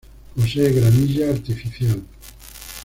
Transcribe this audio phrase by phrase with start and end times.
[0.33, 2.01] Posee gramilla artificial.